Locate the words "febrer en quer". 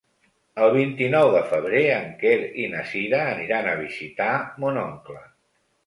1.51-2.33